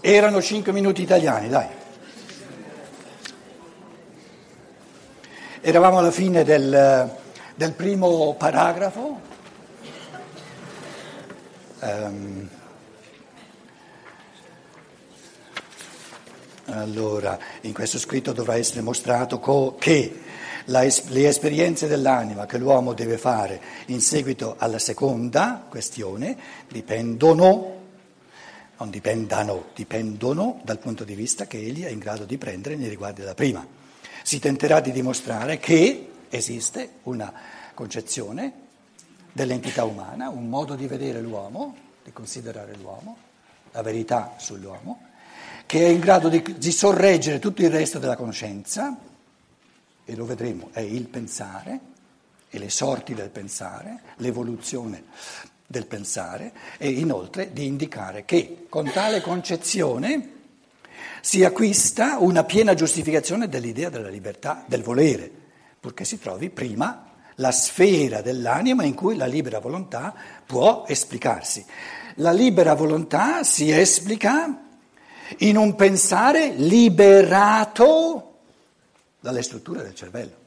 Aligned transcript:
Erano 0.00 0.40
cinque 0.40 0.70
minuti 0.70 1.02
italiani, 1.02 1.48
dai. 1.48 1.66
Eravamo 5.60 5.98
alla 5.98 6.12
fine 6.12 6.44
del, 6.44 7.16
del 7.56 7.72
primo 7.72 8.34
paragrafo. 8.34 9.20
Um, 11.80 12.48
allora, 16.66 17.38
in 17.62 17.72
questo 17.72 17.98
scritto 17.98 18.32
dovrà 18.32 18.56
essere 18.56 18.82
mostrato 18.82 19.40
co- 19.40 19.74
che 19.78 20.20
la, 20.66 20.82
le 20.82 21.26
esperienze 21.26 21.88
dell'anima 21.88 22.46
che 22.46 22.58
l'uomo 22.58 22.92
deve 22.92 23.18
fare 23.18 23.60
in 23.86 24.00
seguito 24.00 24.54
alla 24.58 24.78
seconda 24.78 25.64
questione 25.68 26.36
dipendono 26.68 27.77
non 28.78 28.90
dipendano, 28.90 29.66
dipendono 29.74 30.60
dal 30.62 30.78
punto 30.78 31.04
di 31.04 31.14
vista 31.14 31.46
che 31.46 31.58
egli 31.58 31.82
è 31.82 31.90
in 31.90 31.98
grado 31.98 32.24
di 32.24 32.38
prendere 32.38 32.76
nei 32.76 32.88
riguardi 32.88 33.20
della 33.20 33.34
prima. 33.34 33.66
Si 34.22 34.38
tenterà 34.38 34.80
di 34.80 34.92
dimostrare 34.92 35.58
che 35.58 36.10
esiste 36.28 36.90
una 37.04 37.32
concezione 37.74 38.52
dell'entità 39.32 39.84
umana, 39.84 40.28
un 40.28 40.48
modo 40.48 40.74
di 40.74 40.86
vedere 40.86 41.20
l'uomo, 41.20 41.76
di 42.04 42.12
considerare 42.12 42.76
l'uomo, 42.76 43.16
la 43.72 43.82
verità 43.82 44.34
sull'uomo, 44.36 45.06
che 45.66 45.84
è 45.84 45.88
in 45.88 46.00
grado 46.00 46.28
di, 46.28 46.42
di 46.56 46.72
sorreggere 46.72 47.38
tutto 47.38 47.62
il 47.62 47.70
resto 47.70 47.98
della 47.98 48.16
conoscenza, 48.16 48.96
e 50.04 50.14
lo 50.14 50.24
vedremo, 50.24 50.70
è 50.72 50.80
il 50.80 51.06
pensare 51.06 51.80
e 52.48 52.58
le 52.58 52.70
sorti 52.70 53.12
del 53.12 53.28
pensare, 53.28 54.00
l'evoluzione 54.16 55.04
del 55.70 55.84
pensare 55.84 56.52
e 56.78 56.88
inoltre 56.88 57.52
di 57.52 57.66
indicare 57.66 58.24
che 58.24 58.64
con 58.70 58.90
tale 58.90 59.20
concezione 59.20 60.36
si 61.20 61.44
acquista 61.44 62.16
una 62.18 62.42
piena 62.44 62.72
giustificazione 62.72 63.50
dell'idea 63.50 63.90
della 63.90 64.08
libertà 64.08 64.64
del 64.66 64.82
volere, 64.82 65.30
purché 65.78 66.06
si 66.06 66.18
trovi 66.18 66.48
prima 66.48 67.04
la 67.34 67.52
sfera 67.52 68.22
dell'anima 68.22 68.84
in 68.84 68.94
cui 68.94 69.14
la 69.16 69.26
libera 69.26 69.58
volontà 69.58 70.14
può 70.46 70.84
esplicarsi. 70.88 71.64
La 72.14 72.32
libera 72.32 72.72
volontà 72.72 73.44
si 73.44 73.70
esplica 73.70 74.62
in 75.40 75.56
un 75.58 75.74
pensare 75.74 76.48
liberato 76.48 78.38
dalle 79.20 79.42
strutture 79.42 79.82
del 79.82 79.94
cervello. 79.94 80.37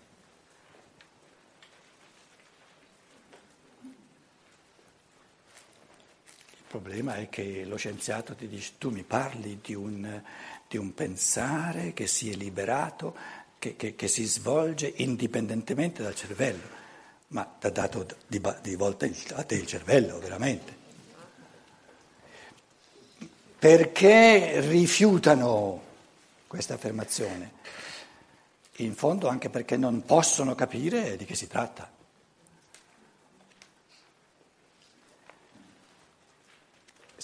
Il 6.73 6.79
problema 6.79 7.15
è 7.17 7.27
che 7.27 7.65
lo 7.65 7.75
scienziato 7.75 8.33
ti 8.33 8.47
dice 8.47 8.75
tu 8.77 8.91
mi 8.91 9.03
parli 9.03 9.59
di 9.61 9.73
un, 9.73 10.21
di 10.69 10.77
un 10.77 10.93
pensare 10.93 11.91
che 11.91 12.07
si 12.07 12.31
è 12.31 12.33
liberato, 12.33 13.13
che, 13.59 13.75
che, 13.75 13.93
che, 13.93 14.07
si 14.07 14.23
svolge 14.23 14.93
indipendentemente 14.95 16.01
dal 16.01 16.15
cervello, 16.15 16.63
ma 17.27 17.43
ti 17.43 17.67
ha 17.67 17.71
dato 17.71 18.07
di, 18.25 18.41
di 18.61 18.75
volta 18.75 19.05
a 19.33 19.43
te 19.43 19.55
il 19.55 19.67
cervello, 19.67 20.17
veramente. 20.19 20.77
Perché 23.59 24.61
rifiutano 24.61 25.81
questa 26.47 26.75
affermazione? 26.75 27.51
In 28.77 28.95
fondo 28.95 29.27
anche 29.27 29.49
perché 29.49 29.75
non 29.75 30.05
possono 30.05 30.55
capire 30.55 31.17
di 31.17 31.25
che 31.25 31.35
si 31.35 31.47
tratta. 31.47 31.99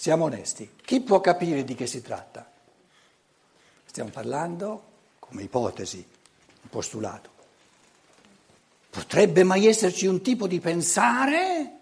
Siamo 0.08 0.24
onesti. 0.24 0.70
Chi 0.86 1.02
può 1.02 1.20
capire 1.20 1.64
di 1.64 1.74
che 1.74 1.86
si 1.86 2.00
tratta? 2.00 2.50
Stiamo 3.84 4.08
parlando 4.08 4.82
come 5.18 5.42
ipotesi, 5.42 5.98
un 5.98 6.68
postulato. 6.70 7.28
Potrebbe 8.88 9.42
mai 9.42 9.66
esserci 9.66 10.06
un 10.06 10.22
tipo 10.22 10.46
di 10.46 10.60
pensare 10.60 11.72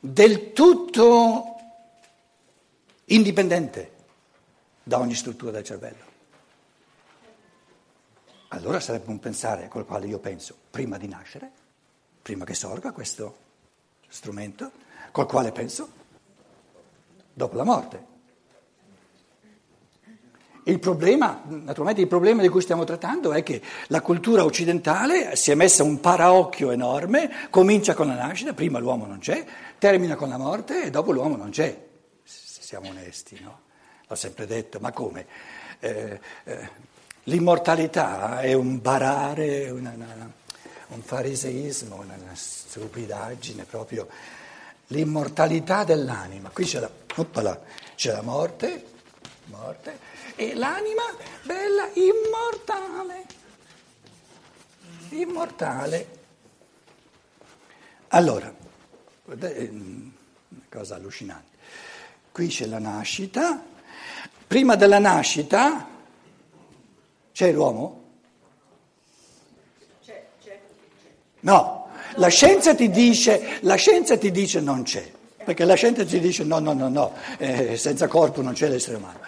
del 0.00 0.52
tutto 0.52 1.44
indipendente 3.04 3.92
da 4.82 4.98
ogni 4.98 5.14
struttura 5.14 5.52
del 5.52 5.62
cervello? 5.62 6.04
Allora 8.48 8.80
sarebbe 8.80 9.10
un 9.10 9.20
pensare 9.20 9.68
col 9.68 9.86
quale 9.86 10.08
io 10.08 10.18
penso 10.18 10.56
prima 10.68 10.98
di 10.98 11.06
nascere, 11.06 11.48
prima 12.20 12.44
che 12.44 12.54
sorga 12.54 12.90
questo 12.90 13.36
strumento, 14.08 14.72
col 15.12 15.26
quale 15.26 15.52
penso 15.52 15.97
dopo 17.38 17.56
la 17.56 17.64
morte. 17.64 18.06
Il 20.64 20.80
problema, 20.80 21.40
naturalmente 21.46 22.02
il 22.02 22.08
problema 22.08 22.42
di 22.42 22.48
cui 22.50 22.60
stiamo 22.60 22.84
trattando 22.84 23.32
è 23.32 23.42
che 23.42 23.62
la 23.86 24.02
cultura 24.02 24.44
occidentale 24.44 25.34
si 25.34 25.50
è 25.50 25.54
messa 25.54 25.82
un 25.82 25.98
paraocchio 25.98 26.72
enorme, 26.72 27.48
comincia 27.48 27.94
con 27.94 28.08
la 28.08 28.14
nascita, 28.14 28.52
prima 28.52 28.78
l'uomo 28.78 29.06
non 29.06 29.18
c'è, 29.18 29.42
termina 29.78 30.14
con 30.14 30.28
la 30.28 30.36
morte 30.36 30.82
e 30.82 30.90
dopo 30.90 31.12
l'uomo 31.12 31.36
non 31.36 31.48
c'è. 31.48 31.86
Se 32.22 32.60
siamo 32.60 32.90
onesti, 32.90 33.40
no? 33.40 33.60
L'ho 34.06 34.14
sempre 34.14 34.46
detto, 34.46 34.78
ma 34.78 34.92
come? 34.92 35.26
Eh, 35.78 36.20
eh, 36.44 36.68
l'immortalità 37.24 38.40
è 38.40 38.52
un 38.52 38.78
barare, 38.82 39.70
una, 39.70 39.92
una, 39.94 40.30
un 40.88 41.00
fariseismo, 41.00 41.94
una, 41.96 42.14
una 42.20 42.34
stupidaggine 42.34 43.64
proprio 43.64 44.06
l'immortalità 44.88 45.84
dell'anima. 45.84 46.50
Qui 46.50 46.64
c'è 46.64 46.80
la, 46.80 46.90
oppala, 47.16 47.60
c'è 47.94 48.12
la 48.12 48.22
morte, 48.22 48.86
morte, 49.46 49.98
e 50.36 50.54
l'anima 50.54 51.02
bella, 51.42 51.88
immortale. 51.94 53.26
Immortale. 55.10 56.16
Allora, 58.08 58.54
una 59.24 60.12
cosa 60.68 60.94
allucinante. 60.94 61.56
Qui 62.30 62.48
c'è 62.48 62.66
la 62.66 62.78
nascita. 62.78 63.62
Prima 64.46 64.76
della 64.76 64.98
nascita 64.98 65.86
c'è 67.32 67.52
l'uomo? 67.52 68.04
C'è, 70.02 70.26
c'è. 70.42 70.60
No, 71.40 71.88
la 72.16 72.28
scienza 72.28 72.74
ti 72.74 72.90
dice, 72.90 73.58
la 73.60 73.76
scienza 73.76 74.16
ti 74.16 74.30
dice 74.30 74.60
non 74.60 74.82
c'è, 74.82 75.08
perché 75.48 75.64
la 75.64 75.76
scienza 75.76 76.04
ti 76.04 76.20
dice 76.20 76.44
no, 76.44 76.58
no, 76.58 76.74
no, 76.74 76.90
no, 76.90 77.12
eh, 77.38 77.78
senza 77.78 78.06
corpo 78.06 78.42
non 78.42 78.52
c'è 78.52 78.68
l'essere 78.68 78.98
umano. 78.98 79.20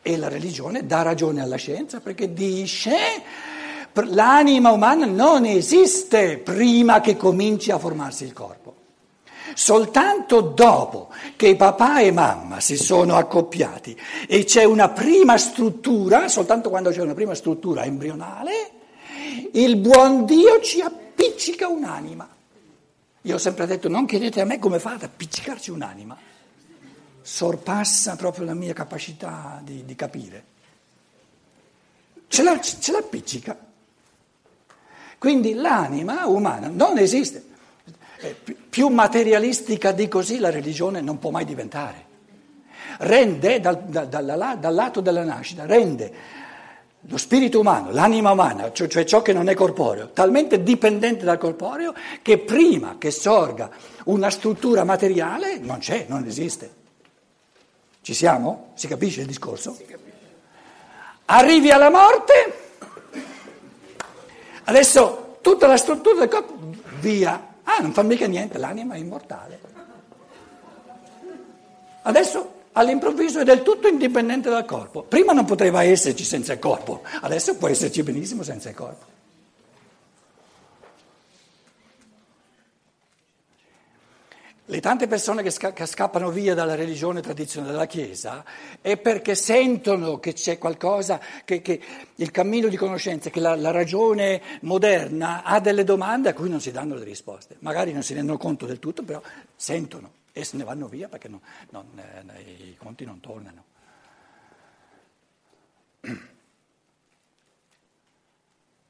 E 0.00 0.16
la 0.16 0.28
religione 0.28 0.86
dà 0.86 1.02
ragione 1.02 1.42
alla 1.42 1.56
scienza 1.56 2.00
perché 2.00 2.32
dice 2.32 2.96
l'anima 3.92 4.70
umana 4.70 5.04
non 5.04 5.44
esiste 5.44 6.38
prima 6.38 7.02
che 7.02 7.18
cominci 7.18 7.70
a 7.70 7.76
formarsi 7.76 8.24
il 8.24 8.32
corpo. 8.32 8.76
Soltanto 9.52 10.40
dopo 10.40 11.10
che 11.36 11.54
papà 11.54 12.00
e 12.00 12.12
mamma 12.12 12.58
si 12.60 12.78
sono 12.78 13.16
accoppiati 13.16 13.94
e 14.26 14.44
c'è 14.44 14.64
una 14.64 14.88
prima 14.88 15.36
struttura, 15.36 16.28
soltanto 16.28 16.70
quando 16.70 16.88
c'è 16.88 17.02
una 17.02 17.12
prima 17.12 17.34
struttura 17.34 17.84
embrionale, 17.84 18.70
il 19.52 19.76
buon 19.76 20.24
Dio 20.24 20.62
ci 20.62 20.80
appiccica 20.80 21.68
un'anima. 21.68 22.31
Io 23.22 23.34
ho 23.36 23.38
sempre 23.38 23.66
detto, 23.66 23.88
non 23.88 24.04
chiedete 24.06 24.40
a 24.40 24.44
me 24.44 24.58
come 24.58 24.78
fa 24.78 24.92
ad 24.92 25.04
appiccicarci 25.04 25.70
un'anima. 25.70 26.16
Sorpassa 27.20 28.16
proprio 28.16 28.44
la 28.44 28.54
mia 28.54 28.72
capacità 28.72 29.60
di, 29.62 29.84
di 29.84 29.94
capire. 29.94 30.44
Ce, 32.26 32.42
la, 32.42 32.60
ce 32.60 32.90
l'appiccica. 32.90 33.56
Quindi 35.18 35.54
l'anima 35.54 36.26
umana 36.26 36.66
non 36.66 36.98
esiste. 36.98 37.50
Eh, 38.18 38.34
più 38.68 38.88
materialistica 38.88 39.92
di 39.92 40.08
così 40.08 40.38
la 40.38 40.50
religione 40.50 41.00
non 41.00 41.20
può 41.20 41.30
mai 41.30 41.44
diventare. 41.44 42.10
Rende, 42.98 43.60
dal, 43.60 43.84
dal, 43.84 44.08
dal, 44.08 44.56
dal 44.58 44.74
lato 44.74 45.00
della 45.00 45.22
nascita, 45.22 45.64
rende 45.64 46.40
lo 47.06 47.16
spirito 47.16 47.58
umano, 47.58 47.90
l'anima 47.90 48.30
umana, 48.30 48.72
cioè, 48.72 48.86
cioè, 48.86 49.04
ciò 49.04 49.22
che 49.22 49.32
non 49.32 49.48
è 49.48 49.54
corporeo, 49.54 50.10
talmente 50.10 50.62
dipendente 50.62 51.24
dal 51.24 51.38
corporeo 51.38 51.94
che 52.22 52.38
prima 52.38 52.96
che 52.98 53.10
sorga 53.10 53.70
una 54.04 54.30
struttura 54.30 54.84
materiale 54.84 55.58
non 55.58 55.78
c'è, 55.78 56.06
non 56.08 56.24
esiste. 56.24 56.80
Ci 58.02 58.14
siamo? 58.14 58.70
Si 58.74 58.86
capisce 58.86 59.22
il 59.22 59.26
discorso? 59.26 59.76
Arrivi 61.26 61.70
alla 61.70 61.90
morte, 61.90 62.32
adesso 64.64 65.38
tutta 65.40 65.66
la 65.66 65.76
struttura 65.76 66.20
del 66.20 66.28
corpo, 66.28 66.56
via. 67.00 67.50
Ah, 67.64 67.78
non 67.80 67.92
fa 67.92 68.02
mica 68.02 68.26
niente, 68.26 68.58
l'anima 68.58 68.94
è 68.94 68.98
immortale. 68.98 69.60
Adesso 72.02 72.61
all'improvviso 72.72 73.40
è 73.40 73.44
del 73.44 73.62
tutto 73.62 73.88
indipendente 73.88 74.50
dal 74.50 74.64
corpo. 74.64 75.02
Prima 75.02 75.32
non 75.32 75.44
poteva 75.44 75.82
esserci 75.82 76.24
senza 76.24 76.52
il 76.52 76.58
corpo, 76.58 77.02
adesso 77.20 77.56
può 77.56 77.68
esserci 77.68 78.02
benissimo 78.02 78.42
senza 78.42 78.68
il 78.68 78.74
corpo. 78.74 79.10
Le 84.66 84.80
tante 84.80 85.06
persone 85.06 85.42
che, 85.42 85.50
sca- 85.50 85.74
che, 85.74 85.84
scappano 85.84 86.30
via 86.30 86.54
dalla 86.54 86.74
religione 86.74 87.20
tradizionale 87.20 87.72
della 87.72 87.86
Chiesa 87.86 88.42
è 88.80 88.96
perché 88.96 89.34
sentono 89.34 90.18
che 90.18 90.32
c'è 90.32 90.56
qualcosa, 90.56 91.20
che, 91.44 91.60
che 91.60 91.78
il 92.14 92.30
cammino 92.30 92.68
di 92.68 92.76
conoscenza, 92.78 93.28
che 93.28 93.40
la, 93.40 93.54
la, 93.54 93.70
ragione 93.70 94.40
moderna 94.60 95.42
ha 95.42 95.60
delle 95.60 95.84
domande 95.84 96.30
a 96.30 96.32
cui 96.32 96.48
non 96.48 96.60
si 96.60 96.70
danno 96.70 96.94
le 96.94 97.04
risposte. 97.04 97.56
Magari 97.58 97.92
non 97.92 98.02
si 98.02 98.14
rendono 98.14 98.38
conto 98.38 98.64
del 98.64 98.78
tutto, 98.78 99.02
però 99.02 99.20
sentono 99.54 100.21
e 100.32 100.44
se 100.44 100.56
ne 100.56 100.64
vanno 100.64 100.88
via 100.88 101.08
perché 101.08 101.28
non, 101.28 101.40
non, 101.70 101.86
eh, 101.98 102.40
i 102.40 102.76
conti 102.76 103.04
non 103.04 103.20
tornano. 103.20 103.64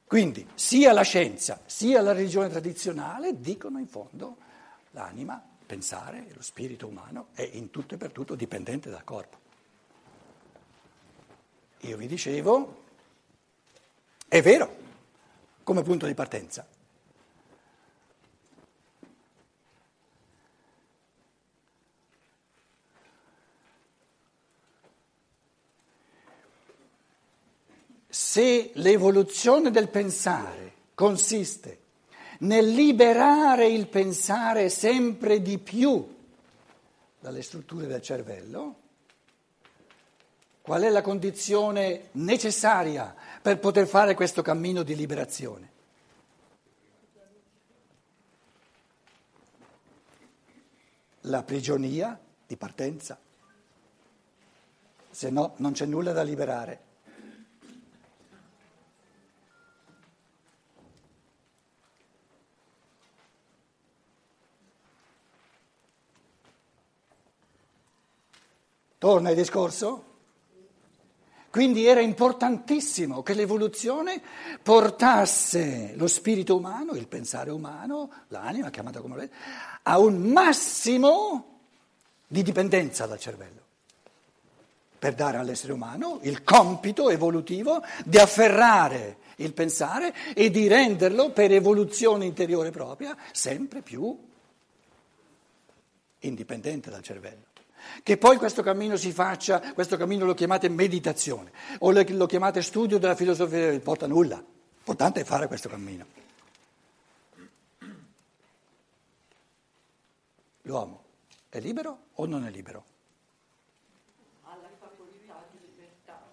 Quindi 0.04 0.46
sia 0.54 0.92
la 0.92 1.02
scienza 1.02 1.60
sia 1.66 2.00
la 2.00 2.12
religione 2.12 2.48
tradizionale 2.48 3.40
dicono 3.40 3.78
in 3.78 3.88
fondo 3.88 4.36
l'anima 4.90 5.42
pensare, 5.64 6.26
lo 6.34 6.42
spirito 6.42 6.86
umano 6.86 7.28
è 7.32 7.48
in 7.52 7.70
tutto 7.70 7.94
e 7.94 7.96
per 7.96 8.12
tutto 8.12 8.34
dipendente 8.34 8.90
dal 8.90 9.04
corpo. 9.04 9.38
Io 11.80 11.96
vi 11.96 12.06
dicevo, 12.06 12.84
è 14.28 14.42
vero, 14.42 14.76
come 15.62 15.82
punto 15.82 16.06
di 16.06 16.14
partenza. 16.14 16.66
Se 28.32 28.70
l'evoluzione 28.76 29.70
del 29.70 29.90
pensare 29.90 30.72
consiste 30.94 31.80
nel 32.38 32.66
liberare 32.66 33.66
il 33.66 33.88
pensare 33.88 34.70
sempre 34.70 35.42
di 35.42 35.58
più 35.58 36.16
dalle 37.20 37.42
strutture 37.42 37.86
del 37.86 38.00
cervello, 38.00 38.76
qual 40.62 40.80
è 40.80 40.88
la 40.88 41.02
condizione 41.02 42.08
necessaria 42.12 43.14
per 43.42 43.58
poter 43.58 43.86
fare 43.86 44.14
questo 44.14 44.40
cammino 44.40 44.82
di 44.82 44.96
liberazione? 44.96 45.70
La 51.20 51.42
prigionia 51.42 52.18
di 52.46 52.56
partenza, 52.56 53.18
se 55.10 55.28
no 55.28 55.52
non 55.58 55.72
c'è 55.72 55.84
nulla 55.84 56.12
da 56.12 56.22
liberare. 56.22 56.91
Torna 69.02 69.30
il 69.30 69.34
discorso? 69.34 70.04
Quindi 71.50 71.86
era 71.86 72.00
importantissimo 72.00 73.24
che 73.24 73.34
l'evoluzione 73.34 74.22
portasse 74.62 75.94
lo 75.96 76.06
spirito 76.06 76.54
umano, 76.54 76.92
il 76.92 77.08
pensare 77.08 77.50
umano, 77.50 78.12
l'anima, 78.28 78.70
chiamata 78.70 79.00
come 79.00 79.14
volete, 79.14 79.34
a 79.82 79.98
un 79.98 80.20
massimo 80.30 81.58
di 82.28 82.44
dipendenza 82.44 83.06
dal 83.06 83.18
cervello, 83.18 83.60
per 84.96 85.14
dare 85.14 85.38
all'essere 85.38 85.72
umano 85.72 86.20
il 86.22 86.44
compito 86.44 87.10
evolutivo 87.10 87.82
di 88.04 88.18
afferrare 88.18 89.16
il 89.38 89.52
pensare 89.52 90.14
e 90.32 90.48
di 90.48 90.68
renderlo, 90.68 91.30
per 91.30 91.50
evoluzione 91.50 92.24
interiore 92.24 92.70
propria, 92.70 93.16
sempre 93.32 93.82
più 93.82 94.16
indipendente 96.20 96.88
dal 96.88 97.02
cervello. 97.02 97.50
Che 98.02 98.16
poi 98.16 98.36
questo 98.36 98.62
cammino 98.62 98.96
si 98.96 99.12
faccia, 99.12 99.72
questo 99.72 99.96
cammino 99.96 100.24
lo 100.24 100.34
chiamate 100.34 100.68
meditazione 100.68 101.52
o 101.78 101.90
lo 101.90 102.26
chiamate 102.26 102.62
studio 102.62 102.98
della 102.98 103.14
filosofia, 103.14 103.66
non 103.66 103.74
importa 103.74 104.06
nulla. 104.06 104.36
L'importante 104.36 105.20
è 105.20 105.24
fare 105.24 105.46
questo 105.46 105.68
cammino. 105.68 106.04
L'uomo 110.62 111.04
è 111.48 111.60
libero 111.60 111.98
o 112.14 112.26
non 112.26 112.46
è 112.46 112.50
libero? 112.50 112.84
Ha 114.44 114.56
la 114.60 114.68
capacità 114.78 115.44
di 115.50 115.58
libertà. 115.66 116.32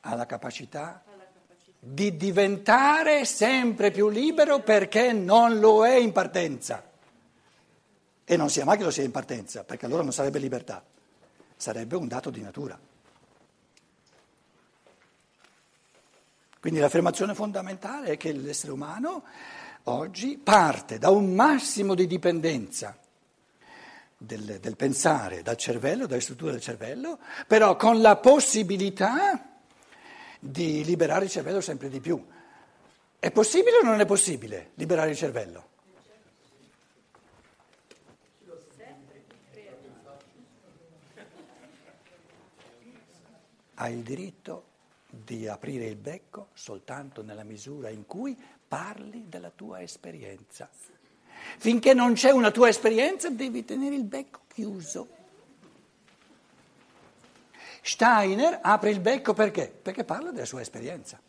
Ha 0.00 0.14
la 0.14 0.26
capacità 0.26 1.02
di 1.84 2.16
diventare 2.16 3.24
sempre 3.24 3.90
più 3.90 4.08
libero 4.08 4.60
perché 4.60 5.12
non 5.12 5.58
lo 5.58 5.84
è 5.84 5.96
in 5.96 6.12
partenza. 6.12 6.91
E 8.32 8.36
non 8.38 8.48
sia 8.48 8.64
mai 8.64 8.78
che 8.78 8.84
lo 8.84 8.90
sia 8.90 9.04
in 9.04 9.10
partenza, 9.10 9.62
perché 9.62 9.84
allora 9.84 10.02
non 10.02 10.10
sarebbe 10.10 10.38
libertà, 10.38 10.82
sarebbe 11.54 11.96
un 11.96 12.08
dato 12.08 12.30
di 12.30 12.40
natura. 12.40 12.80
Quindi 16.58 16.80
l'affermazione 16.80 17.34
fondamentale 17.34 18.12
è 18.12 18.16
che 18.16 18.32
l'essere 18.32 18.72
umano 18.72 19.22
oggi 19.82 20.38
parte 20.38 20.96
da 20.96 21.10
un 21.10 21.34
massimo 21.34 21.94
di 21.94 22.06
dipendenza 22.06 22.96
del, 24.16 24.60
del, 24.60 24.76
pensare, 24.76 25.42
dal 25.42 25.58
cervello, 25.58 26.06
dalle 26.06 26.22
strutture 26.22 26.52
del 26.52 26.62
cervello, 26.62 27.18
però 27.46 27.76
con 27.76 28.00
la 28.00 28.16
possibilità 28.16 29.58
di 30.40 30.82
liberare 30.84 31.26
il 31.26 31.30
cervello 31.30 31.60
sempre 31.60 31.90
di 31.90 32.00
più. 32.00 32.26
È 33.18 33.30
possibile 33.30 33.76
o 33.76 33.84
non 33.84 34.00
è 34.00 34.06
possibile 34.06 34.70
liberare 34.76 35.10
il 35.10 35.18
cervello? 35.18 35.71
Hai 43.74 43.94
il 43.94 44.02
diritto 44.02 44.70
di 45.08 45.46
aprire 45.46 45.86
il 45.86 45.96
becco 45.96 46.48
soltanto 46.54 47.22
nella 47.22 47.44
misura 47.44 47.90
in 47.90 48.06
cui 48.06 48.36
parli 48.66 49.26
della 49.28 49.50
tua 49.54 49.82
esperienza. 49.82 50.68
Finché 51.58 51.92
non 51.92 52.14
c'è 52.14 52.30
una 52.30 52.50
tua 52.50 52.68
esperienza 52.68 53.28
devi 53.28 53.64
tenere 53.64 53.94
il 53.94 54.04
becco 54.04 54.40
chiuso. 54.48 55.20
Steiner 57.82 58.60
apre 58.62 58.90
il 58.90 59.00
becco 59.00 59.34
perché? 59.34 59.68
Perché 59.68 60.04
parla 60.04 60.30
della 60.30 60.46
sua 60.46 60.60
esperienza. 60.60 61.20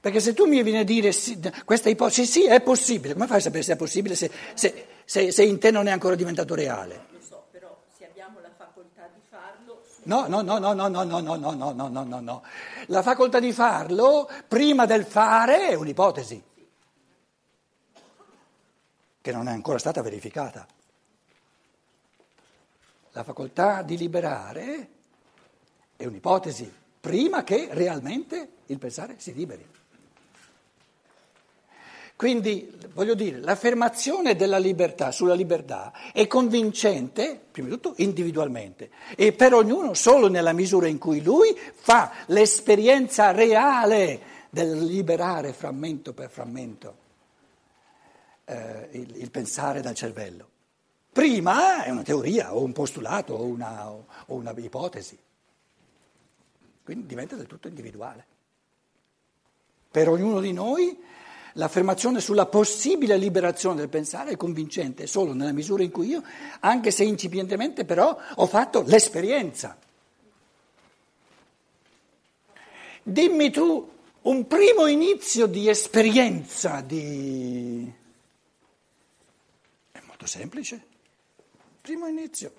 Perché 0.00 0.20
se 0.20 0.32
tu 0.32 0.46
mi 0.46 0.62
vieni 0.62 0.78
a 0.78 0.84
dire 0.84 1.10
sì, 1.10 1.40
questa 1.64 1.88
ipotesi 1.88 2.24
sì, 2.24 2.46
è 2.46 2.60
possibile, 2.60 3.14
come 3.14 3.26
fai 3.26 3.38
a 3.38 3.40
sapere 3.40 3.62
se 3.62 3.72
è 3.72 3.76
possibile 3.76 4.14
se, 4.14 4.30
se, 4.54 4.86
se, 5.04 5.32
se 5.32 5.42
in 5.42 5.58
te 5.58 5.70
non 5.70 5.88
è 5.88 5.90
ancora 5.90 6.14
diventato 6.14 6.54
reale? 6.54 7.06
Lo 7.10 7.18
so, 7.20 7.46
però 7.50 7.76
se 7.96 8.06
abbiamo 8.06 8.38
la 8.40 8.50
facoltà 8.56 9.10
di 9.12 9.20
farlo... 9.28 9.82
No, 10.04 10.26
no, 10.28 10.42
no, 10.42 10.58
no, 10.58 10.72
no, 10.72 10.88
no, 10.88 11.02
no, 11.02 11.20
no, 11.20 11.36
no, 11.36 11.72
no, 11.72 11.88
no, 11.88 12.04
no, 12.04 12.20
no. 12.20 12.42
La 12.86 13.02
facoltà 13.02 13.40
di 13.40 13.52
farlo 13.52 14.30
prima 14.46 14.86
del 14.86 15.04
fare 15.04 15.68
è 15.68 15.74
un'ipotesi 15.74 16.42
che 19.20 19.32
non 19.32 19.48
è 19.48 19.52
ancora 19.52 19.78
stata 19.78 20.00
verificata. 20.00 20.66
La 23.12 23.24
facoltà 23.24 23.82
di 23.82 23.96
liberare 23.96 24.88
è 25.96 26.06
un'ipotesi 26.06 26.72
prima 27.00 27.42
che 27.42 27.68
realmente 27.72 28.52
il 28.66 28.78
pensare 28.78 29.16
si 29.18 29.34
liberi. 29.34 29.66
Quindi, 32.18 32.68
voglio 32.94 33.14
dire, 33.14 33.38
l'affermazione 33.38 34.34
della 34.34 34.58
libertà 34.58 35.12
sulla 35.12 35.34
libertà 35.34 35.92
è 36.12 36.26
convincente, 36.26 37.40
prima 37.48 37.68
di 37.68 37.74
tutto, 37.74 37.94
individualmente 37.98 38.90
e 39.14 39.32
per 39.32 39.54
ognuno 39.54 39.94
solo 39.94 40.28
nella 40.28 40.52
misura 40.52 40.88
in 40.88 40.98
cui 40.98 41.22
lui 41.22 41.56
fa 41.72 42.10
l'esperienza 42.26 43.30
reale 43.30 44.20
del 44.50 44.82
liberare 44.82 45.52
frammento 45.52 46.12
per 46.12 46.28
frammento 46.28 46.96
eh, 48.46 48.88
il, 48.90 49.16
il, 49.18 49.30
pensare 49.30 49.80
dal 49.80 49.94
cervello. 49.94 50.48
Prima 51.12 51.84
è 51.84 51.90
una 51.90 52.02
teoria 52.02 52.52
o 52.52 52.64
un 52.64 52.72
postulato 52.72 53.34
o 53.34 53.44
una, 53.44 53.88
o 53.90 54.04
una 54.26 54.52
ipotesi, 54.56 55.16
quindi 56.82 57.06
diventa 57.06 57.36
del 57.36 57.46
tutto 57.46 57.68
individuale. 57.68 58.26
Per 59.88 60.08
ognuno 60.08 60.40
di 60.40 60.52
noi 60.52 61.06
L'affermazione 61.58 62.20
sulla 62.20 62.46
possibile 62.46 63.16
liberazione 63.16 63.74
del 63.74 63.88
pensare 63.88 64.30
è 64.30 64.36
convincente 64.36 65.08
solo 65.08 65.32
nella 65.32 65.50
misura 65.50 65.82
in 65.82 65.90
cui 65.90 66.06
io, 66.06 66.22
anche 66.60 66.92
se 66.92 67.02
incipientemente 67.02 67.84
però, 67.84 68.16
ho 68.36 68.46
fatto 68.46 68.84
l'esperienza. 68.86 69.76
Dimmi 73.02 73.50
tu 73.50 73.90
un 74.22 74.46
primo 74.46 74.86
inizio 74.86 75.46
di 75.46 75.68
esperienza 75.68 76.80
di... 76.80 77.92
È 79.90 80.00
molto 80.06 80.26
semplice. 80.26 80.80
Primo 81.80 82.06
inizio. 82.06 82.52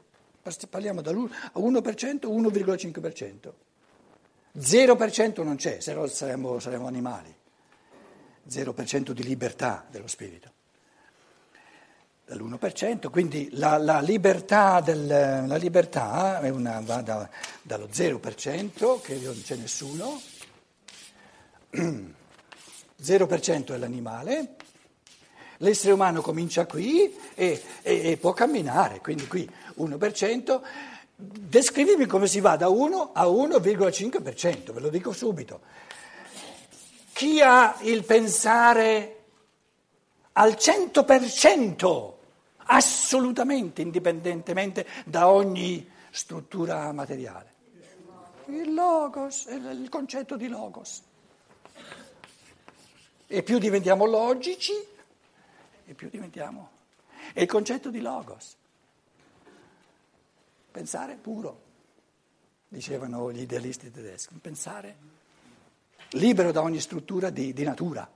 Parliamo 0.70 1.01
da 1.01 1.12
1%, 1.12 1.29
1,5%. 1.53 3.51
0% 4.60 5.44
non 5.44 5.56
c'è, 5.56 5.79
se 5.79 5.94
no 5.94 6.06
saremmo, 6.08 6.60
saremmo 6.60 6.88
animali. 6.88 7.38
0% 8.50 9.12
di 9.12 9.24
libertà 9.24 9.86
dello 9.89 10.08
spirito. 10.08 10.51
Dall'1%, 12.25 13.10
quindi 13.10 13.50
la, 13.53 13.77
la 13.77 14.01
libertà, 14.01 14.82
del, 14.82 15.08
la 15.08 15.56
libertà 15.56 16.39
una, 16.44 16.79
va 16.82 17.01
da, 17.01 17.29
dallo 17.62 17.88
0%, 17.88 19.01
che 19.01 19.15
non 19.15 19.41
c'è 19.41 19.56
nessuno, 19.56 20.22
0% 23.01 23.74
è 23.74 23.77
l'animale, 23.77 24.56
l'essere 25.58 25.94
umano 25.94 26.22
comincia 26.22 26.65
qui 26.65 27.15
e, 27.34 27.62
e, 27.82 28.12
e 28.12 28.18
può 28.18 28.34
camminare, 28.34 29.00
quindi 29.00 29.27
qui 29.27 29.50
1%. 29.79 30.62
Descrivimi 31.15 32.06
come 32.06 32.27
si 32.27 32.39
va 32.39 32.56
da 32.56 32.70
1 32.70 33.12
a 33.13 33.25
1,5%, 33.25 34.72
ve 34.72 34.79
lo 34.79 34.89
dico 34.89 35.12
subito. 35.12 35.62
Chi 37.20 37.42
ha 37.42 37.76
il 37.82 38.06
pensare 38.06 39.24
al 40.32 40.52
100%, 40.54 42.14
assolutamente 42.56 43.82
indipendentemente 43.82 44.88
da 45.04 45.30
ogni 45.30 45.86
struttura 46.12 46.94
materiale? 46.94 47.54
Il 48.46 48.74
logos, 48.74 49.48
il 49.48 49.90
concetto 49.90 50.38
di 50.38 50.48
logos. 50.48 51.02
E 53.28 53.44
più 53.44 53.58
diventiamo 53.58 54.06
logici, 54.06 54.72
e 55.88 55.94
più 55.94 56.10
diventiamo. 56.10 56.70
È 57.34 57.42
il 57.42 57.50
concetto 57.50 57.90
di 57.90 58.00
logos. 58.00 58.56
Pensare 60.72 61.16
puro, 61.16 61.64
dicevano 62.70 63.30
gli 63.30 63.42
idealisti 63.42 63.92
tedeschi, 63.92 64.36
pensare 64.36 65.19
libero 66.12 66.51
da 66.51 66.62
ogni 66.62 66.80
struttura 66.80 67.30
di, 67.30 67.54
di 67.54 67.63
natura. 67.63 68.10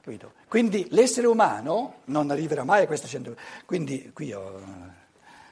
Capito? 0.00 0.32
Quindi 0.48 0.86
l'essere 0.90 1.26
umano 1.26 2.00
non 2.06 2.30
arriverà 2.30 2.64
mai 2.64 2.84
a 2.84 2.86
questa 2.86 3.06
centro. 3.06 3.36
Quindi 3.66 4.10
qui 4.12 4.32
ho, 4.32 4.60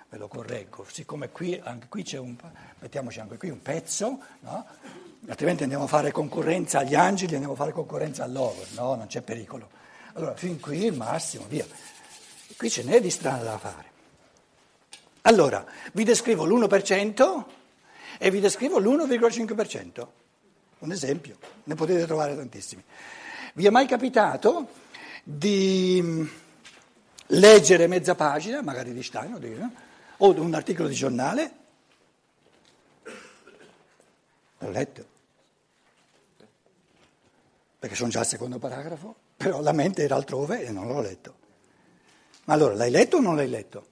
ve 0.08 0.16
lo 0.16 0.28
correggo, 0.28 0.86
siccome 0.90 1.30
qui, 1.30 1.60
anche 1.62 1.86
qui 1.88 2.02
c'è 2.02 2.18
un, 2.18 2.36
mettiamoci 2.78 3.20
anche 3.20 3.36
qui 3.36 3.50
un 3.50 3.60
pezzo, 3.60 4.18
no? 4.40 4.66
altrimenti 5.28 5.62
andiamo 5.62 5.84
a 5.84 5.88
fare 5.88 6.10
concorrenza 6.12 6.78
agli 6.78 6.94
angeli, 6.94 7.34
andiamo 7.34 7.54
a 7.54 7.56
fare 7.56 7.72
concorrenza 7.72 8.24
a 8.24 8.26
loro, 8.26 8.64
no, 8.74 8.94
non 8.94 9.06
c'è 9.06 9.20
pericolo. 9.20 9.68
Allora, 10.14 10.34
fin 10.34 10.58
qui 10.60 10.84
il 10.84 10.94
massimo, 10.94 11.44
via. 11.48 11.66
Qui 12.56 12.70
ce 12.70 12.82
n'è 12.82 13.00
di 13.00 13.10
strada 13.10 13.44
da 13.44 13.58
fare. 13.58 13.90
Allora, 15.22 15.64
vi 15.92 16.04
descrivo 16.04 16.44
l'1% 16.44 17.44
e 18.18 18.30
vi 18.30 18.40
descrivo 18.40 18.78
l'1,5%. 18.78 20.06
Un 20.78 20.92
esempio, 20.92 21.38
ne 21.64 21.74
potete 21.74 22.06
trovare 22.06 22.36
tantissimi. 22.36 22.82
Vi 23.54 23.66
è 23.66 23.70
mai 23.70 23.86
capitato 23.86 24.68
di 25.22 26.28
leggere 27.28 27.86
mezza 27.86 28.14
pagina, 28.14 28.62
magari 28.62 28.92
di 28.92 29.02
Stein 29.02 29.34
o, 29.34 29.38
di, 29.38 29.56
o 30.18 30.40
un 30.40 30.54
articolo 30.54 30.88
di 30.88 30.94
giornale? 30.94 31.52
L'ho 34.58 34.70
letto 34.70 35.14
perché 37.86 37.94
sono 37.94 38.10
già 38.10 38.20
al 38.20 38.26
secondo 38.26 38.58
paragrafo, 38.58 39.14
però 39.36 39.60
la 39.60 39.70
mente 39.70 40.02
era 40.02 40.16
altrove 40.16 40.64
e 40.64 40.72
non 40.72 40.88
l'ho 40.88 41.00
letto. 41.00 41.36
Ma 42.44 42.54
allora 42.54 42.74
l'hai 42.74 42.90
letto 42.90 43.18
o 43.18 43.20
non 43.20 43.36
l'hai 43.36 43.48
letto? 43.48 43.86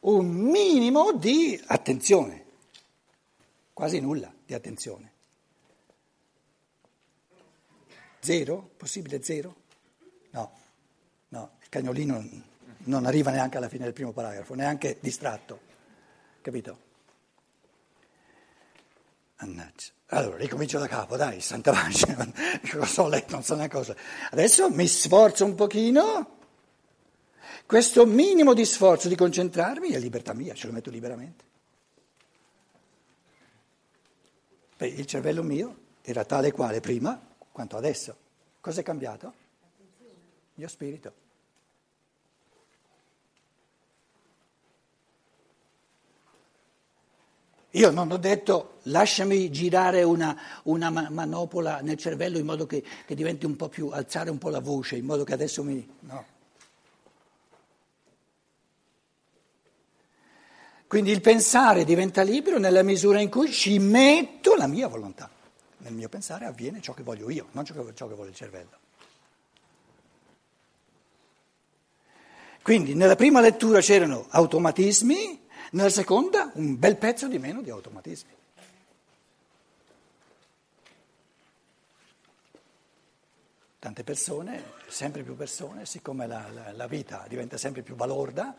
Un 0.00 0.26
minimo 0.26 1.12
di 1.12 1.60
attenzione, 1.66 2.44
quasi 3.80 3.98
nulla 3.98 4.30
di 4.44 4.52
attenzione. 4.52 5.12
Zero? 8.20 8.72
Possibile 8.76 9.22
zero? 9.22 9.56
No, 10.32 10.52
no, 11.28 11.52
il 11.62 11.68
cagnolino 11.70 12.22
non 12.84 13.06
arriva 13.06 13.30
neanche 13.30 13.56
alla 13.56 13.70
fine 13.70 13.84
del 13.84 13.94
primo 13.94 14.12
paragrafo, 14.12 14.52
neanche 14.52 14.98
distratto, 15.00 15.60
capito? 16.42 16.78
Annaggia. 19.36 19.92
Allora, 20.08 20.36
ricomincio 20.36 20.78
da 20.78 20.86
capo, 20.86 21.16
dai, 21.16 21.40
santa 21.40 21.72
pace, 21.72 22.60
cosa 22.70 23.02
ho 23.02 23.08
letto, 23.08 23.32
non 23.32 23.42
so 23.42 23.54
neanche 23.54 23.74
cosa. 23.74 23.96
Adesso 24.32 24.68
mi 24.68 24.86
sforzo 24.86 25.46
un 25.46 25.54
pochino, 25.54 26.38
questo 27.64 28.04
minimo 28.04 28.52
di 28.52 28.66
sforzo 28.66 29.08
di 29.08 29.16
concentrarmi 29.16 29.88
è 29.88 29.98
libertà 29.98 30.34
mia, 30.34 30.52
ce 30.52 30.66
lo 30.66 30.74
metto 30.74 30.90
liberamente. 30.90 31.48
Beh, 34.80 34.86
il 34.86 35.04
cervello 35.04 35.42
mio 35.42 35.76
era 36.00 36.24
tale 36.24 36.52
quale 36.52 36.80
prima 36.80 37.20
quanto 37.52 37.76
adesso. 37.76 38.16
Cosa 38.60 38.80
è 38.80 38.82
cambiato? 38.82 39.34
Il 39.98 40.06
mio 40.54 40.68
spirito. 40.68 41.12
Io 47.72 47.90
non 47.90 48.10
ho 48.10 48.16
detto 48.16 48.78
lasciami 48.84 49.50
girare 49.50 50.02
una, 50.02 50.34
una 50.62 50.88
manopola 50.88 51.80
nel 51.82 51.98
cervello 51.98 52.38
in 52.38 52.46
modo 52.46 52.64
che, 52.64 52.82
che, 53.04 53.14
diventi 53.14 53.44
un 53.44 53.56
po' 53.56 53.68
più, 53.68 53.88
alzare 53.88 54.30
un 54.30 54.38
po' 54.38 54.48
la 54.48 54.60
voce, 54.60 54.96
in 54.96 55.04
modo 55.04 55.24
che 55.24 55.34
adesso 55.34 55.62
mi... 55.62 55.86
No. 56.00 56.24
Quindi 60.90 61.12
il 61.12 61.20
pensare 61.20 61.84
diventa 61.84 62.22
libero 62.22 62.58
nella 62.58 62.82
misura 62.82 63.20
in 63.20 63.30
cui 63.30 63.52
ci 63.52 63.78
metto 63.78 64.56
la 64.56 64.66
mia 64.66 64.88
volontà. 64.88 65.30
Nel 65.76 65.92
mio 65.92 66.08
pensare 66.08 66.46
avviene 66.46 66.80
ciò 66.80 66.94
che 66.94 67.04
voglio 67.04 67.30
io, 67.30 67.46
non 67.52 67.64
ciò 67.64 67.74
che, 67.74 67.94
ciò 67.94 68.08
che 68.08 68.14
vuole 68.14 68.30
il 68.30 68.34
cervello. 68.34 68.76
Quindi 72.60 72.94
nella 72.96 73.14
prima 73.14 73.40
lettura 73.40 73.78
c'erano 73.78 74.26
automatismi, 74.30 75.46
nella 75.70 75.90
seconda 75.90 76.50
un 76.54 76.76
bel 76.76 76.96
pezzo 76.96 77.28
di 77.28 77.38
meno 77.38 77.62
di 77.62 77.70
automatismi. 77.70 78.32
Tante 83.78 84.02
persone, 84.02 84.72
sempre 84.88 85.22
più 85.22 85.36
persone, 85.36 85.86
siccome 85.86 86.26
la, 86.26 86.48
la, 86.52 86.72
la 86.72 86.86
vita 86.88 87.26
diventa 87.28 87.56
sempre 87.56 87.82
più 87.82 87.94
balorda, 87.94 88.56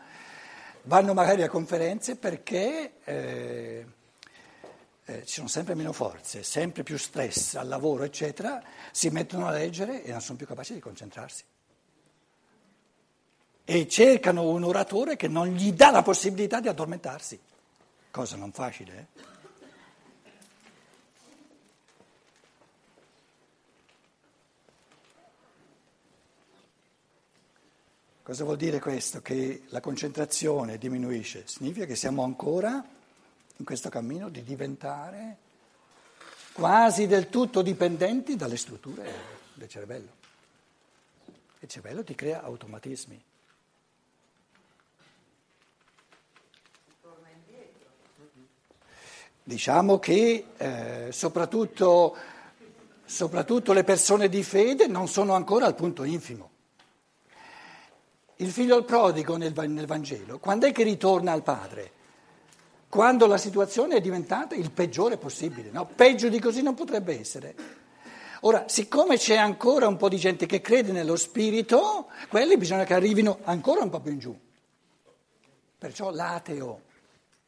vanno 0.84 1.14
magari 1.14 1.42
a 1.42 1.48
conferenze 1.48 2.16
perché 2.16 2.94
eh, 3.04 3.86
eh, 5.04 5.26
ci 5.26 5.34
sono 5.34 5.48
sempre 5.48 5.74
meno 5.74 5.92
forze, 5.92 6.42
sempre 6.42 6.82
più 6.82 6.96
stress 6.96 7.54
al 7.54 7.68
lavoro, 7.68 8.04
eccetera, 8.04 8.62
si 8.90 9.08
mettono 9.10 9.46
a 9.46 9.50
leggere 9.50 10.04
e 10.04 10.10
non 10.10 10.20
sono 10.20 10.36
più 10.36 10.46
capaci 10.46 10.74
di 10.74 10.80
concentrarsi 10.80 11.44
e 13.64 13.88
cercano 13.88 14.48
un 14.48 14.64
oratore 14.64 15.16
che 15.16 15.28
non 15.28 15.48
gli 15.48 15.72
dà 15.72 15.90
la 15.90 16.02
possibilità 16.02 16.60
di 16.60 16.68
addormentarsi, 16.68 17.38
cosa 18.10 18.36
non 18.36 18.52
facile. 18.52 19.08
Eh? 19.16 19.31
Cosa 28.22 28.44
vuol 28.44 28.56
dire 28.56 28.78
questo? 28.78 29.20
Che 29.20 29.64
la 29.70 29.80
concentrazione 29.80 30.78
diminuisce, 30.78 31.42
significa 31.46 31.86
che 31.86 31.96
siamo 31.96 32.22
ancora 32.22 32.84
in 33.56 33.64
questo 33.64 33.88
cammino 33.88 34.28
di 34.28 34.44
diventare 34.44 35.36
quasi 36.52 37.08
del 37.08 37.28
tutto 37.28 37.62
dipendenti 37.62 38.36
dalle 38.36 38.56
strutture 38.56 39.10
del 39.54 39.68
cervello. 39.68 40.10
Il 41.58 41.68
cervello 41.68 42.04
ti 42.04 42.14
crea 42.14 42.44
automatismi. 42.44 43.24
Diciamo 49.42 49.98
che 49.98 50.46
eh, 50.56 51.08
soprattutto, 51.10 52.16
soprattutto 53.04 53.72
le 53.72 53.82
persone 53.82 54.28
di 54.28 54.44
fede 54.44 54.86
non 54.86 55.08
sono 55.08 55.34
ancora 55.34 55.66
al 55.66 55.74
punto 55.74 56.04
infimo. 56.04 56.51
Il 58.42 58.50
figlio 58.50 58.74
al 58.74 58.84
prodigo 58.84 59.36
nel, 59.36 59.52
nel 59.68 59.86
Vangelo, 59.86 60.40
quando 60.40 60.66
è 60.66 60.72
che 60.72 60.82
ritorna 60.82 61.30
al 61.30 61.44
padre? 61.44 61.92
Quando 62.88 63.28
la 63.28 63.38
situazione 63.38 63.94
è 63.94 64.00
diventata 64.00 64.56
il 64.56 64.72
peggiore 64.72 65.16
possibile, 65.16 65.70
no? 65.70 65.86
Peggio 65.86 66.28
di 66.28 66.40
così 66.40 66.60
non 66.60 66.74
potrebbe 66.74 67.18
essere. 67.18 67.54
Ora, 68.40 68.64
siccome 68.66 69.16
c'è 69.16 69.36
ancora 69.36 69.86
un 69.86 69.96
po' 69.96 70.08
di 70.08 70.16
gente 70.16 70.46
che 70.46 70.60
crede 70.60 70.90
nello 70.90 71.14
spirito, 71.14 72.08
quelli 72.28 72.56
bisogna 72.56 72.82
che 72.82 72.94
arrivino 72.94 73.38
ancora 73.44 73.82
un 73.82 73.90
po' 73.90 74.00
più 74.00 74.10
in 74.10 74.18
giù. 74.18 74.36
Perciò 75.78 76.10
l'ateo 76.10 76.82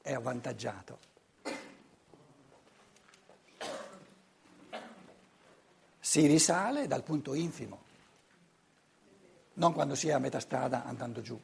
è 0.00 0.12
avvantaggiato. 0.12 0.98
si 6.14 6.26
risale 6.26 6.86
dal 6.86 7.02
punto 7.02 7.34
infimo, 7.34 7.83
non 9.54 9.72
quando 9.72 9.94
si 9.94 10.08
è 10.08 10.12
a 10.12 10.18
metà 10.18 10.40
strada 10.40 10.84
andando 10.84 11.20
giù. 11.20 11.40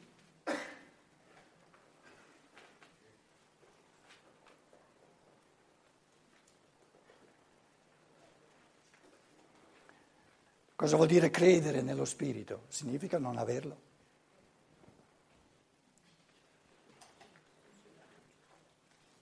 Cosa 10.75 10.95
vuol 10.95 11.07
dire 11.07 11.29
credere 11.29 11.83
nello 11.83 12.05
Spirito? 12.05 12.63
Significa 12.67 13.19
non 13.19 13.37
averlo. 13.37 13.89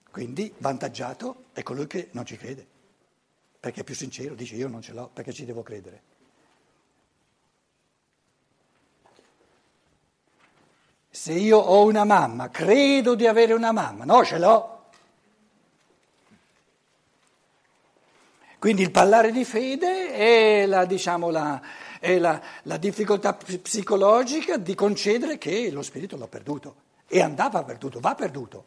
Quindi 0.10 0.53
vantaggiato 0.58 1.46
è 1.51 1.62
colui 1.62 1.86
che 1.86 2.10
non 2.12 2.25
ci 2.25 2.38
crede, 2.38 2.65
perché 3.60 3.81
è 3.81 3.84
più 3.84 3.93
sincero, 3.93 4.36
dice 4.36 4.55
io 4.55 4.67
non 4.67 4.81
ce 4.81 4.93
l'ho, 4.93 5.10
perché 5.10 5.34
ci 5.34 5.46
devo 5.46 5.62
credere. 5.62 6.08
Se 11.09 11.33
io 11.33 11.57
ho 11.57 11.85
una 11.85 12.03
mamma, 12.03 12.49
credo 12.49 13.15
di 13.15 13.25
avere 13.25 13.53
una 13.53 13.71
mamma, 13.71 14.05
no, 14.05 14.23
ce 14.23 14.37
l'ho. 14.37 14.77
Quindi 18.59 18.81
il 18.83 18.91
parlare 18.91 19.31
di 19.31 19.45
fede 19.45 20.13
è 20.13 20.65
la, 20.65 20.85
diciamo, 20.85 21.29
la, 21.29 21.61
è 21.99 22.19
la, 22.19 22.41
la 22.63 22.77
difficoltà 22.77 23.33
psicologica 23.33 24.57
di 24.57 24.75
concedere 24.75 25.37
che 25.37 25.71
lo 25.71 25.81
spirito 25.81 26.17
l'ho 26.17 26.27
perduto. 26.27 26.75
E 27.07 27.21
andava 27.21 27.63
perduto, 27.63 27.99
va 27.99 28.13
perduto, 28.13 28.63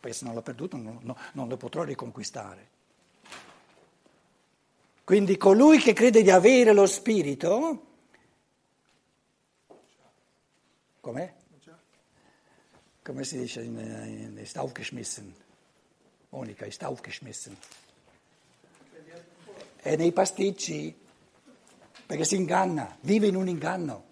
perché 0.00 0.16
se 0.16 0.24
non 0.24 0.34
l'ho 0.34 0.42
perduto 0.42 0.76
non, 0.76 0.98
no, 1.02 1.16
non 1.32 1.48
lo 1.48 1.56
potrò 1.56 1.84
riconquistare. 1.84 2.68
Quindi 5.04 5.38
colui 5.38 5.78
che 5.78 5.94
crede 5.94 6.20
di 6.20 6.30
avere 6.30 6.74
lo 6.74 6.84
spirito, 6.84 7.86
com'è? 11.00 11.37
Come 13.08 13.24
si 13.24 13.38
dice 13.38 13.62
in, 13.62 13.78
in 13.78 14.36
ist 14.36 14.58
aufgeschmissen? 14.58 15.34
Monica, 16.28 16.66
ist 16.66 16.84
aufgeschmissen. 16.84 17.56
È 19.76 19.96
nei 19.96 20.12
pasticci, 20.12 20.94
perché 22.04 22.26
si 22.26 22.36
inganna, 22.36 22.98
vive 23.00 23.28
in 23.28 23.34
un 23.34 23.48
inganno. 23.48 24.04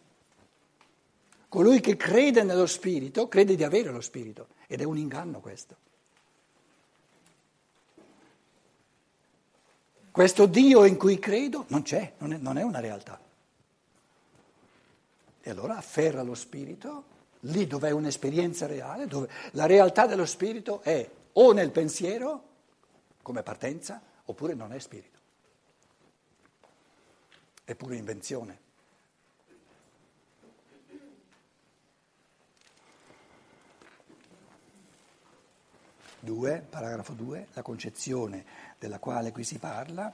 Colui 1.51 1.81
che 1.81 1.99
crede 1.99 2.43
nello 2.43 2.65
Spirito 2.65 3.29
crede 3.29 3.55
di 3.55 3.65
avere 3.65 3.91
lo 3.91 4.01
Spirito 4.01 4.49
ed 4.67 4.81
è 4.81 4.85
un 4.85 4.97
inganno 4.97 5.41
questo. 5.41 5.77
Questo 10.11 10.47
Dio 10.47 10.87
in 10.87 10.97
cui 10.97 11.19
credo 11.19 11.67
non 11.69 11.83
c'è, 11.83 12.15
non 12.17 12.33
è, 12.33 12.39
non 12.39 12.57
è 12.57 12.63
una 12.63 12.81
realtà. 12.81 13.21
E 15.43 15.51
allora 15.51 15.77
afferra 15.77 16.23
lo 16.23 16.35
Spirito 16.35 17.13
lì 17.41 17.67
dove 17.67 17.89
è 17.89 17.93
un'esperienza 17.93 18.67
reale, 18.67 19.07
dove 19.07 19.29
la 19.53 19.67
realtà 19.67 20.07
dello 20.07 20.27
spirito 20.27 20.83
è 20.83 21.09
o 21.33 21.53
nel 21.53 21.71
pensiero 21.71 22.43
come 23.23 23.43
partenza 23.43 24.01
oppure 24.25 24.55
non 24.55 24.73
è 24.73 24.79
spirito. 24.79 25.19
È 27.65 27.75
pure 27.75 27.97
invenzione. 27.97 28.65
Due, 36.21 36.65
paragrafo 36.69 37.13
2, 37.13 37.49
la 37.53 37.63
concezione 37.63 38.45
della 38.79 38.99
quale 38.99 39.31
qui 39.31 39.45
si 39.45 39.59
parla 39.59 40.13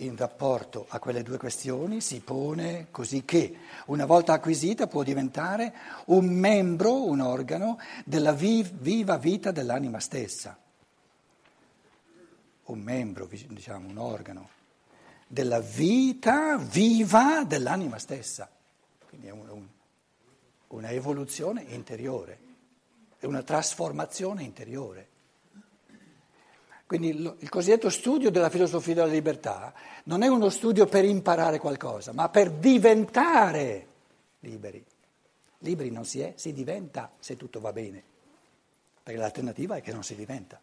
in 0.00 0.16
rapporto 0.16 0.86
a 0.88 0.98
quelle 0.98 1.22
due 1.22 1.36
questioni 1.36 2.00
si 2.00 2.20
pone 2.20 2.88
così 2.90 3.24
che 3.24 3.56
una 3.86 4.06
volta 4.06 4.32
acquisita 4.34 4.86
può 4.86 5.02
diventare 5.02 5.72
un 6.06 6.26
membro, 6.26 7.04
un 7.04 7.20
organo 7.20 7.78
della 8.04 8.32
viva 8.32 9.16
vita 9.18 9.50
dell'anima 9.50 10.00
stessa. 10.00 10.58
Un 12.64 12.78
membro, 12.78 13.28
diciamo, 13.48 13.88
un 13.88 13.98
organo 13.98 14.48
della 15.26 15.60
vita 15.60 16.56
viva 16.56 17.44
dell'anima 17.44 17.98
stessa. 17.98 18.48
Quindi 19.08 19.26
è 19.26 19.30
un, 19.30 19.48
un, 19.48 19.66
una 20.68 20.90
evoluzione 20.90 21.62
interiore, 21.62 22.38
è 23.18 23.26
una 23.26 23.42
trasformazione 23.42 24.44
interiore. 24.44 25.08
Quindi 26.90 27.10
il, 27.10 27.36
il 27.38 27.48
cosiddetto 27.48 27.88
studio 27.88 28.32
della 28.32 28.50
filosofia 28.50 28.94
della 28.94 29.06
libertà 29.06 29.72
non 30.06 30.24
è 30.24 30.26
uno 30.26 30.48
studio 30.48 30.86
per 30.86 31.04
imparare 31.04 31.60
qualcosa, 31.60 32.12
ma 32.12 32.28
per 32.30 32.50
diventare 32.50 33.86
liberi. 34.40 34.84
Liberi 35.58 35.92
non 35.92 36.04
si 36.04 36.18
è, 36.18 36.32
si 36.34 36.52
diventa 36.52 37.12
se 37.20 37.36
tutto 37.36 37.60
va 37.60 37.72
bene, 37.72 38.02
perché 39.04 39.20
l'alternativa 39.20 39.76
è 39.76 39.82
che 39.82 39.92
non 39.92 40.02
si 40.02 40.16
diventa. 40.16 40.58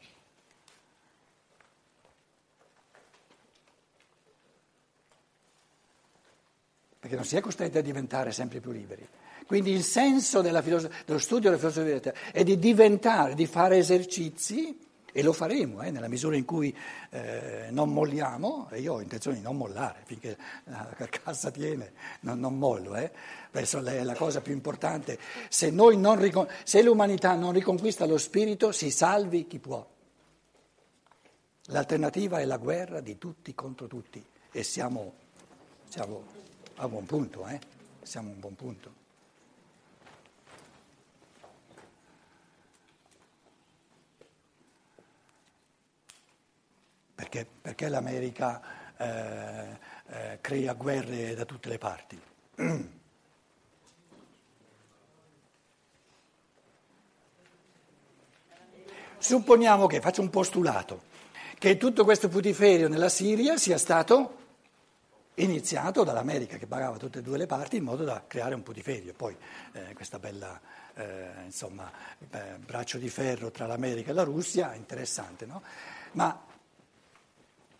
Perché 6.99 7.15
non 7.15 7.23
si 7.23 7.37
è 7.37 7.39
costretti 7.39 7.77
a 7.77 7.81
diventare 7.81 8.33
sempre 8.33 8.59
più 8.59 8.73
liberi. 8.73 9.07
Quindi 9.45 9.71
il 9.71 9.81
senso 9.81 10.43
filosof- 10.43 11.05
dello 11.05 11.19
studio 11.19 11.49
della 11.49 11.57
filosofia 11.57 11.83
della 11.85 11.95
libertà 11.95 12.31
è 12.33 12.43
di 12.43 12.59
diventare, 12.59 13.33
di 13.33 13.45
fare 13.45 13.77
esercizi 13.77 14.86
e 15.17 15.23
lo 15.23 15.33
faremo 15.33 15.81
eh, 15.81 15.89
nella 15.89 16.07
misura 16.07 16.35
in 16.35 16.45
cui 16.45 16.77
eh, 17.09 17.69
non 17.71 17.91
molliamo, 17.91 18.67
e 18.69 18.81
io 18.81 18.93
ho 18.93 19.01
intenzione 19.01 19.37
di 19.37 19.41
non 19.41 19.57
mollare 19.57 20.03
finché 20.05 20.37
la 20.65 20.93
cassa 21.09 21.49
tiene, 21.49 21.93
non, 22.19 22.39
non 22.39 22.55
mollo, 22.55 22.95
eh. 22.95 23.11
Penso 23.49 23.83
è 23.83 24.03
la 24.03 24.13
cosa 24.13 24.41
più 24.41 24.53
importante. 24.53 25.17
Se, 25.49 25.71
ricon- 25.71 26.47
se 26.63 26.83
l'umanità 26.83 27.33
non 27.33 27.51
riconquista 27.51 28.05
lo 28.05 28.19
spirito, 28.19 28.71
si 28.71 28.91
salvi 28.91 29.47
chi 29.47 29.57
può. 29.57 29.83
L'alternativa 31.69 32.37
è 32.37 32.45
la 32.45 32.57
guerra 32.57 33.01
di 33.01 33.17
tutti 33.17 33.55
contro 33.55 33.87
tutti 33.87 34.23
e 34.51 34.61
siamo, 34.61 35.13
siamo 35.89 36.25
a 36.75 36.87
buon 36.87 37.07
punto, 37.07 37.47
eh? 37.47 37.59
siamo 38.03 38.29
a 38.29 38.33
un 38.33 38.39
buon 38.39 38.55
punto. 38.55 38.96
Perché, 47.17 47.47
perché 47.61 47.89
l'America 47.89 48.61
eh, 48.95 49.75
eh, 50.05 50.37
crea 50.39 50.73
guerre 50.73 51.33
da 51.33 51.45
tutte 51.45 51.67
le 51.67 51.79
parti? 51.79 52.21
Supponiamo 59.17 59.87
che, 59.87 59.99
faccio 59.99 60.21
un 60.21 60.29
postulato, 60.29 61.05
che 61.57 61.77
tutto 61.77 62.03
questo 62.03 62.29
putiferio 62.29 62.87
nella 62.87 63.09
Siria 63.09 63.57
sia 63.57 63.79
stato 63.79 64.35
iniziato 65.33 66.03
dall'America 66.03 66.57
che 66.57 66.67
pagava 66.67 66.97
tutte 66.97 67.17
e 67.17 67.21
due 67.23 67.39
le 67.39 67.47
parti 67.47 67.77
in 67.77 67.83
modo 67.83 68.03
da 68.03 68.25
creare 68.27 68.53
un 68.53 68.61
putiferio. 68.61 69.15
Poi 69.15 69.35
eh, 69.71 69.95
questa 69.95 70.19
bella 70.19 70.61
eh, 70.93 71.29
insomma, 71.45 71.91
eh, 72.29 72.57
braccio 72.63 72.99
di 72.99 73.09
ferro 73.09 73.49
tra 73.49 73.65
l'America 73.65 74.11
e 74.11 74.13
la 74.13 74.21
Russia, 74.21 74.75
interessante, 74.75 75.47
no? 75.47 75.63
Ma 76.11 76.45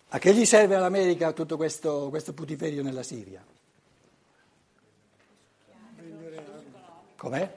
a 0.10 0.20
che 0.20 0.34
gli 0.34 0.46
serve 0.46 0.76
all'America 0.76 1.34
tutto 1.34 1.58
questo, 1.58 2.08
questo 2.10 2.34
putiferio 2.34 2.82
nella 2.82 3.04
Siria? 3.04 3.44
Com'è? 7.18 7.52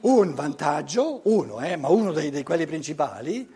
Un 0.00 0.34
vantaggio, 0.34 1.20
uno, 1.24 1.60
eh, 1.60 1.76
ma 1.76 1.88
uno 1.88 2.12
dei, 2.12 2.30
dei 2.30 2.42
quelli 2.42 2.66
principali, 2.66 3.48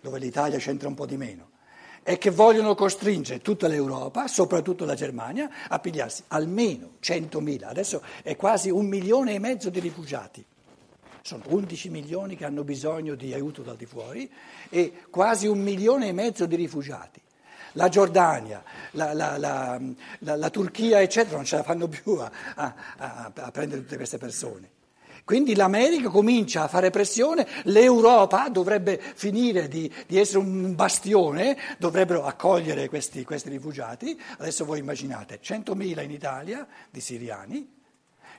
dove 0.00 0.18
l'Italia 0.18 0.58
c'entra 0.58 0.88
un 0.88 0.94
po' 0.94 1.06
di 1.06 1.16
meno, 1.16 1.50
è 2.02 2.18
che 2.18 2.30
vogliono 2.30 2.74
costringere 2.74 3.40
tutta 3.40 3.68
l'Europa, 3.68 4.26
soprattutto 4.26 4.84
la 4.84 4.94
Germania, 4.94 5.48
a 5.68 5.78
pigliarsi 5.78 6.24
almeno 6.28 6.96
100.000, 7.00 7.64
adesso 7.64 8.02
è 8.22 8.36
quasi 8.36 8.70
un 8.70 8.86
milione 8.86 9.34
e 9.34 9.38
mezzo 9.38 9.70
di 9.70 9.80
rifugiati 9.80 10.44
sono 11.22 11.44
11 11.46 11.88
milioni 11.88 12.36
che 12.36 12.44
hanno 12.44 12.64
bisogno 12.64 13.14
di 13.14 13.32
aiuto 13.32 13.62
dal 13.62 13.76
di 13.76 13.86
fuori 13.86 14.30
e 14.68 15.04
quasi 15.08 15.46
un 15.46 15.60
milione 15.60 16.08
e 16.08 16.12
mezzo 16.12 16.46
di 16.46 16.56
rifugiati. 16.56 17.20
La 17.72 17.88
Giordania, 17.88 18.62
la, 18.92 19.14
la, 19.14 19.38
la, 19.38 19.80
la 20.36 20.50
Turchia, 20.50 21.00
eccetera, 21.00 21.36
non 21.36 21.44
ce 21.44 21.56
la 21.56 21.62
fanno 21.62 21.88
più 21.88 22.14
a, 22.14 22.30
a, 22.54 22.74
a, 23.34 23.50
prendere 23.50 23.80
tutte 23.80 23.96
queste 23.96 24.18
persone. 24.18 24.70
Quindi 25.24 25.54
l'America 25.54 26.08
comincia 26.10 26.64
a 26.64 26.68
fare 26.68 26.90
pressione, 26.90 27.46
l'Europa 27.64 28.48
dovrebbe 28.48 29.00
finire 29.00 29.68
di, 29.68 29.90
di 30.06 30.18
essere 30.18 30.38
un 30.38 30.74
bastione, 30.74 31.56
dovrebbero 31.78 32.24
accogliere 32.24 32.88
questi, 32.88 33.24
questi 33.24 33.48
rifugiati. 33.48 34.20
Adesso 34.38 34.64
voi 34.64 34.80
immaginate 34.80 35.38
100.000 35.40 36.02
in 36.02 36.10
Italia 36.10 36.66
di 36.90 37.00
siriani, 37.00 37.81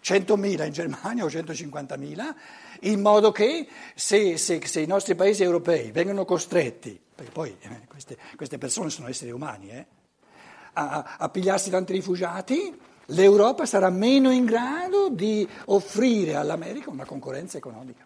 100.000 0.03 0.65
in 0.65 0.71
Germania 0.71 1.23
o 1.23 1.27
150.000, 1.27 2.35
in 2.81 2.99
modo 2.99 3.31
che 3.31 3.67
se, 3.95 4.37
se, 4.37 4.65
se, 4.65 4.81
i 4.81 4.85
nostri 4.85 5.15
paesi 5.15 5.43
europei 5.43 5.91
vengono 5.91 6.25
costretti, 6.25 6.99
perché 7.15 7.31
poi 7.31 7.55
eh, 7.61 7.87
queste, 7.87 8.17
queste, 8.35 8.57
persone 8.57 8.89
sono 8.89 9.07
esseri 9.07 9.31
umani, 9.31 9.69
eh, 9.69 9.85
a, 10.73 11.15
a 11.17 11.29
pigliarsi 11.29 11.69
tanti 11.69 11.93
rifugiati, 11.93 12.77
l'Europa 13.07 13.65
sarà 13.65 13.89
meno 13.89 14.29
in 14.31 14.43
grado 14.43 15.09
di 15.09 15.47
offrire 15.65 16.35
all'America 16.35 16.89
una 16.89 17.05
concorrenza 17.05 17.57
economica. 17.57 18.05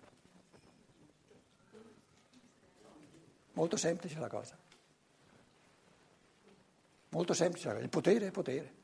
Molto 3.53 3.75
semplice 3.75 4.19
la 4.19 4.27
cosa. 4.27 4.55
Molto 7.09 7.33
semplice, 7.33 7.69
il 7.81 7.89
potere 7.89 8.27
è 8.27 8.31
potere. 8.31 8.76